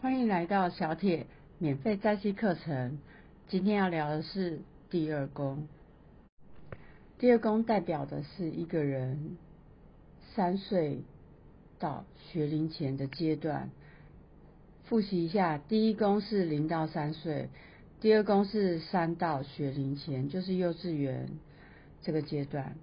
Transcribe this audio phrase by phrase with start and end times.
[0.00, 1.26] 欢迎来到小铁
[1.58, 3.00] 免费在线课程。
[3.48, 5.66] 今天要聊的是第二宫。
[7.18, 9.36] 第二宫代表的是一个人
[10.36, 11.00] 三岁
[11.80, 13.70] 到学龄前的阶段。
[14.84, 17.48] 复习一下，第一宫是零到三岁，
[18.00, 21.28] 第二宫是三到学龄前，就是幼稚园
[22.02, 22.76] 这个阶段。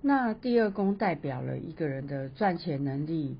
[0.00, 3.36] 那第二宫代表了一个人的赚钱能力、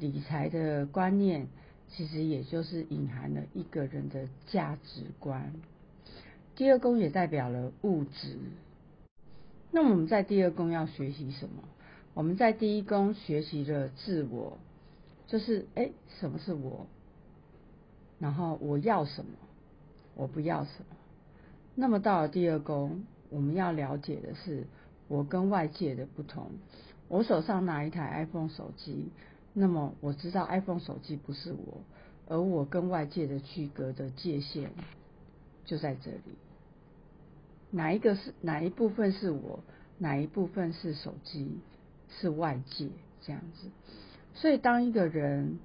[0.00, 1.46] 理财的观念。
[1.88, 5.52] 其实也就是隐含了一个人的价值观。
[6.54, 8.38] 第二宫也代表了物质。
[9.70, 11.62] 那我们在第二宫要学习什么？
[12.14, 14.58] 我们在第一宫学习了自我，
[15.26, 16.86] 就是哎，什么是我？
[18.18, 19.32] 然后我要什么？
[20.14, 20.96] 我不要什么？
[21.74, 24.66] 那么到了第二宫，我们要了解的是
[25.08, 26.50] 我跟外界的不同。
[27.08, 29.10] 我手上拿一台 iPhone 手机。
[29.58, 31.80] 那么我知道 iPhone 手机不是我，
[32.28, 34.70] 而我跟外界的区隔的界限
[35.64, 36.36] 就在这里。
[37.70, 39.60] 哪一个是哪一部分是我，
[39.96, 41.58] 哪一部分是手机，
[42.10, 42.90] 是外界
[43.22, 43.68] 这样子。
[44.34, 45.58] 所以当一个人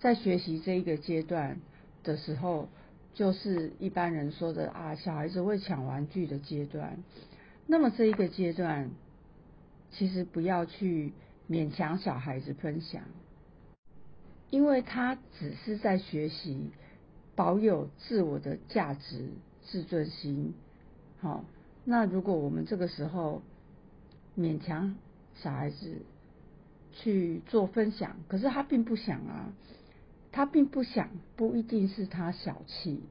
[0.00, 1.60] 在学习这一个阶段
[2.04, 2.68] 的时候，
[3.12, 6.96] 就是一般人说的啊，小孩子会抢玩具的阶段。
[7.66, 8.88] 那么这一个阶段，
[9.90, 11.12] 其实不要去。
[11.46, 13.02] 勉强小孩子分享，
[14.48, 16.70] 因为他只是在学习
[17.36, 19.28] 保有自我的价值、
[19.62, 20.54] 自尊心。
[21.20, 21.44] 好，
[21.84, 23.42] 那如果我们这个时候
[24.38, 24.96] 勉强
[25.34, 25.98] 小孩子
[26.92, 29.52] 去做分享，可是他并不想啊，
[30.32, 33.02] 他并不想，不一定是他小气，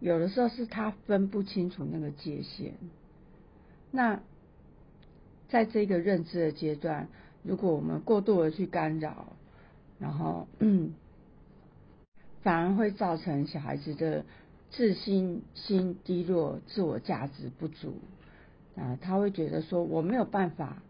[0.00, 2.74] 有的时候是他分不清楚那个界限。
[3.90, 4.20] 那
[5.48, 7.08] 在这个认知的阶段。
[7.42, 9.32] 如果我们过度的去干扰，
[9.98, 10.92] 然后嗯
[12.42, 14.24] 反而会造成小孩子的
[14.70, 17.94] 自信心低落、自我价值不足
[18.76, 20.82] 啊，他会觉得说我没有办法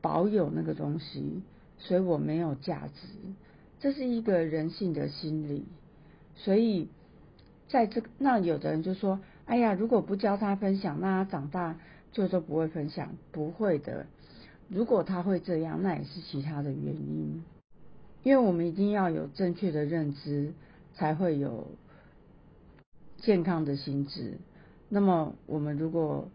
[0.00, 1.42] 保有那个东西，
[1.78, 3.08] 所以我没有价值，
[3.80, 5.64] 这是一个人性的心理。
[6.34, 6.88] 所以
[7.68, 11.78] 在这那有的人就说：“哎呀，如果不教他分享，那他长大
[12.10, 14.06] 就都不会分享。”不会的。
[14.72, 17.44] 如果他会这样，那也是其他的原因。
[18.22, 20.54] 因为我们一定要有正确的认知，
[20.94, 21.66] 才会有
[23.18, 24.38] 健康的心智。
[24.88, 26.28] 那么，我们如果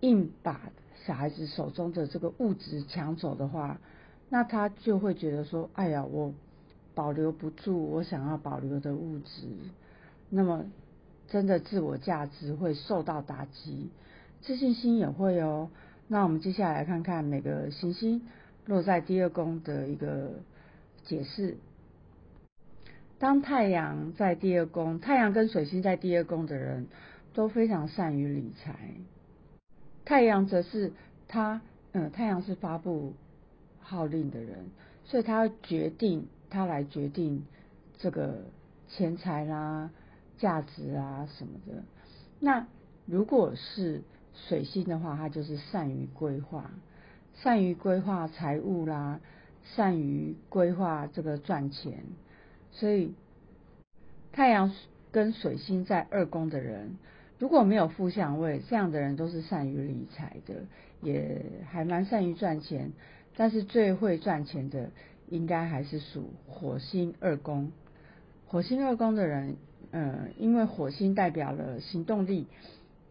[0.00, 0.60] 硬把
[1.06, 3.80] 小孩子手中的这个物质抢走的话，
[4.28, 6.34] 那他就会觉得说：“哎呀，我
[6.94, 9.48] 保留不住我想要保留的物质。”
[10.28, 10.66] 那么，
[11.28, 13.88] 真的自我价值会受到打击，
[14.42, 15.70] 自信心也会哦。
[16.12, 18.22] 那我们接下来看看每个行星
[18.66, 20.40] 落在第二宫的一个
[21.04, 21.56] 解释。
[23.20, 26.88] 当太阳在第二宫，太阳跟水星在第二宫的人
[27.32, 28.74] 都非常善于理财。
[30.04, 30.92] 太阳则是
[31.28, 31.60] 他，
[31.92, 33.12] 嗯，太阳是发布
[33.78, 34.66] 号令的人，
[35.04, 37.46] 所以他决定，他来决定
[37.98, 38.42] 这个
[38.88, 39.90] 钱财啦、
[40.38, 41.84] 价值啊什么的。
[42.40, 42.66] 那
[43.06, 44.02] 如果是
[44.34, 46.70] 水星的话，它就是善于规划，
[47.34, 49.20] 善于规划财务啦，
[49.74, 52.04] 善于规划这个赚钱。
[52.72, 53.14] 所以
[54.32, 54.72] 太阳
[55.10, 56.96] 跟水星在二宫的人，
[57.38, 60.54] 如果没有负相位，这样的人都是善于理财的，
[61.02, 62.92] 也还蛮善于赚钱。
[63.36, 64.90] 但是最会赚钱的，
[65.28, 67.72] 应该还是属火星二宫。
[68.46, 69.56] 火星二宫的人，
[69.92, 72.46] 嗯，因为火星代表了行动力。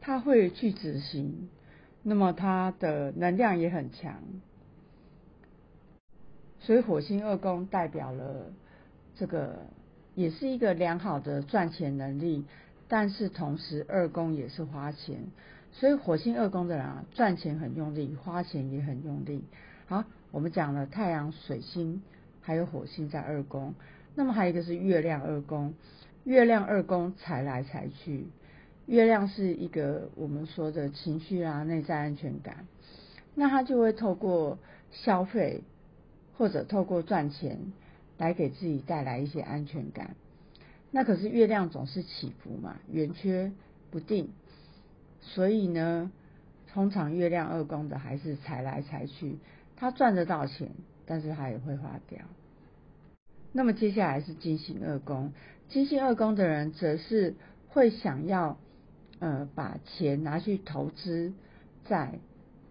[0.10, 1.50] 他会去执行，
[2.02, 4.16] 那么他的能量也很强，
[6.60, 8.52] 所以火星二宫代表了
[9.16, 9.60] 这个，
[10.16, 12.44] 也是一个良好的赚钱能力，
[12.88, 15.20] 但是同时二宫也是花钱，
[15.72, 19.44] 所以火星二宫的人啊，赚钱很用力，花钱也很用力。
[19.86, 22.02] 好，我们讲了太阳、水星
[22.42, 23.76] 还有火星在二宫，
[24.16, 25.76] 那么还有一个是月亮二宫，
[26.24, 28.26] 月亮二宫财来财去。
[28.90, 32.66] 月亮是一个我们说的情绪啊，内在安全感，
[33.36, 34.58] 那他就会透过
[34.90, 35.62] 消费
[36.36, 37.72] 或者透过赚钱
[38.18, 40.16] 来给自己带来一些安全感。
[40.90, 43.52] 那可是月亮总是起伏嘛，圆缺
[43.92, 44.30] 不定，
[45.22, 46.12] 所以呢，
[46.74, 49.38] 通常月亮二宫的还是财来财去，
[49.76, 50.72] 他赚得到钱，
[51.06, 52.22] 但是他也会花掉。
[53.52, 55.32] 那么接下来是金星二宫，
[55.68, 57.36] 金星二宫的人则是
[57.68, 58.58] 会想要。
[59.20, 61.34] 呃，把钱拿去投资，
[61.86, 62.20] 在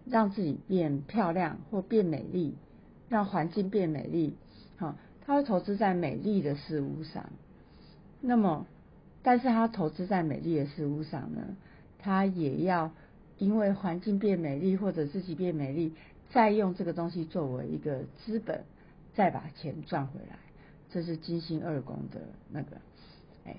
[0.05, 2.55] 让自己变漂亮或变美丽，
[3.07, 4.35] 让环境变美丽。
[4.77, 7.29] 好，他会投资在美丽的事物上。
[8.21, 8.65] 那么，
[9.21, 11.55] 但是他投资在美丽的事物上呢，
[11.99, 12.91] 他也要
[13.37, 15.93] 因为环境变美丽或者自己变美丽，
[16.31, 18.63] 再用这个东西作为一个资本，
[19.13, 20.37] 再把钱赚回来。
[20.91, 22.77] 这是金星二宫的那个，
[23.45, 23.55] 哎，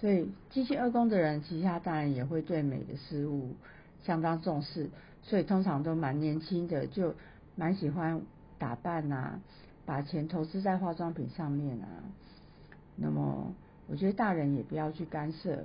[0.00, 3.54] 所以机器二宫的人，其实他当然也会对美的事物
[4.02, 4.88] 相当重视，
[5.22, 7.14] 所以通常都蛮年轻的，就
[7.54, 8.22] 蛮喜欢
[8.58, 9.40] 打扮啊，
[9.84, 11.86] 把钱投资在化妆品上面啊。
[12.96, 13.54] 那么，
[13.88, 15.64] 我觉得大人也不要去干涉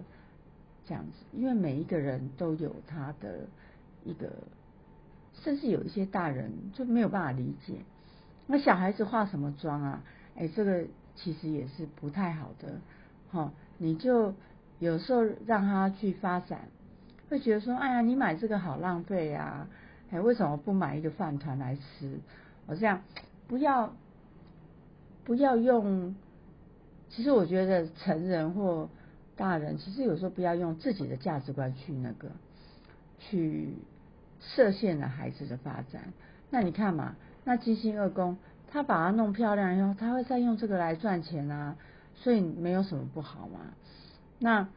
[0.86, 3.48] 这样子，因为每一个人都有他的
[4.04, 4.32] 一个，
[5.42, 7.76] 甚至有一些大人就没有办法理解，
[8.48, 10.04] 那小孩子化什么妆啊？
[10.36, 10.86] 哎，这个。
[11.18, 12.82] 其实也是不太好的，
[13.32, 14.34] 哈，你就
[14.80, 16.68] 有时候让他去发展，
[17.30, 19.68] 会觉得说，哎呀，你买这个好浪费啊，
[20.12, 22.20] 哎，为什么不买一个饭团来吃？
[22.68, 23.02] 我这样
[23.48, 23.94] 不要
[25.24, 26.16] 不要用，
[27.10, 28.90] 其实我觉得成人或
[29.36, 32.30] 大人，其实有时候不要用自己的价值观去那个
[33.20, 33.74] 去
[34.40, 36.14] 设限了孩子的发展。
[36.50, 38.38] 那你看嘛，那金星二宫。
[38.68, 41.78] 他把它弄漂亮以后，他会再用这个来赚钱啊，
[42.16, 43.60] 所以没有什么不好嘛。
[44.40, 44.68] 那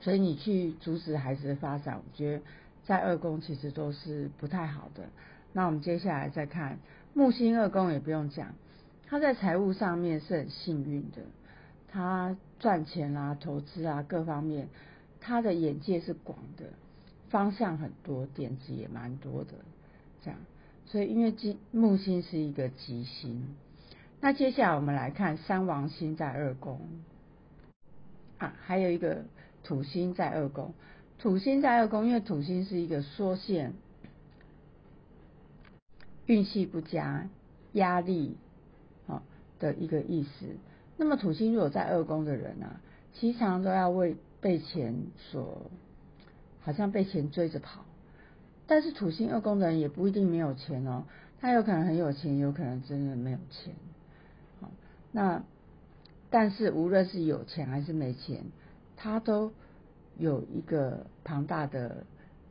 [0.00, 2.42] 所以你去阻止孩子的发展，我觉得
[2.84, 5.04] 在二宫其实都是不太好的。
[5.52, 6.78] 那我们接下来再看
[7.12, 8.54] 木星二宫，也不用讲，
[9.06, 11.22] 他在财务上面是很幸运的，
[11.88, 14.68] 他赚钱啊、投资啊各方面，
[15.20, 16.66] 他的眼界是广的，
[17.28, 19.54] 方向很多，点子也蛮多的，
[20.22, 20.38] 这样。
[20.86, 23.54] 所以，因为金木星是一个吉星，
[24.22, 26.80] 那接下来我们来看三王星在二宫
[28.38, 29.24] 啊，还有一个
[29.64, 30.74] 土星在二宫。
[31.18, 33.72] 土星在二宫，因为土星是一个缩线，
[36.26, 37.28] 运气不佳、
[37.72, 38.36] 压力
[39.06, 39.22] 啊
[39.58, 40.46] 的一个意思。
[40.96, 42.80] 那么土星如果在二宫的人啊，
[43.14, 45.70] 其常常都要为被钱所，
[46.60, 47.84] 好像被钱追着跑。
[48.66, 51.04] 但是土星二宫的人也不一定没有钱哦，
[51.40, 53.74] 他有可能很有钱，有可能真的没有钱。
[55.12, 55.42] 那
[56.30, 58.44] 但是无论是有钱还是没钱，
[58.96, 59.52] 他都
[60.16, 62.04] 有一个庞大的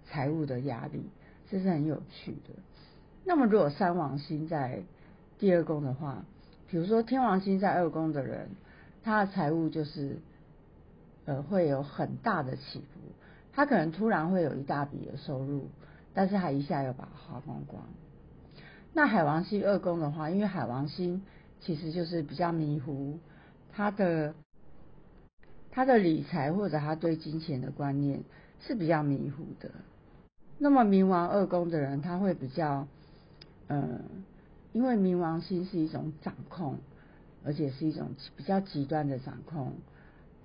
[0.08, 1.10] 财务的压力，
[1.50, 2.54] 这是很有趣的。
[3.26, 4.84] 那么如果三王星在
[5.38, 6.26] 第二宫的话，
[6.68, 8.50] 比如说天王星在二宫的人，
[9.04, 10.18] 他的财务就是
[11.26, 13.00] 呃会有很大的起伏，
[13.54, 15.68] 他可能突然会有一大笔的收入。
[16.12, 17.84] 但是他一下又把它花光光。
[18.94, 21.22] 那海王星二宫的话，因为海王星
[21.62, 23.20] 其实就是比较迷糊，
[23.72, 24.34] 他的
[25.72, 28.24] 他的理财或者他对金钱的观念
[28.62, 29.72] 是比较迷糊的。
[30.58, 32.88] 那么冥王二宫的人，他会比较，
[33.68, 34.02] 呃，
[34.74, 36.80] 因为冥王星是一种掌控，
[37.46, 39.74] 而且是一种比较极端的掌控，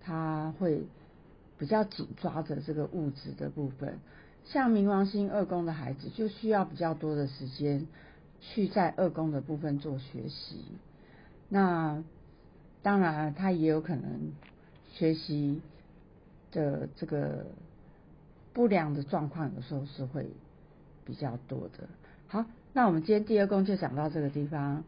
[0.00, 0.84] 他会
[1.58, 3.98] 比较紧抓着这个物质的部分。
[4.44, 7.86] 像冥王星二宫的孩子，就需要比较多的时间
[8.40, 10.64] 去在二宫的部分做学习。
[11.48, 12.02] 那
[12.82, 14.32] 当然，他也有可能
[14.92, 15.60] 学习
[16.52, 17.46] 的这个
[18.52, 20.26] 不良的状况，有时候是会
[21.04, 21.88] 比较多的。
[22.28, 24.84] 好，那我们今天第二宫就讲到这个地方。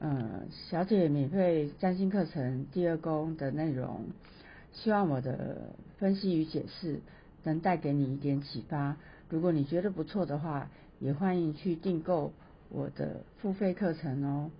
[0.00, 4.06] 嗯，小姐免费占星课程第二宫的内容，
[4.72, 7.00] 希望我的分析与解释。
[7.46, 8.96] 能带给你一点启发。
[9.28, 12.32] 如果你觉得不错的话，也欢迎去订购
[12.70, 14.50] 我的付费课程哦。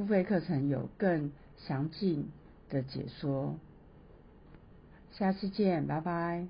[0.00, 2.30] 付费课程有更详尽
[2.70, 3.54] 的解说。
[5.12, 6.46] 下期见，拜拜。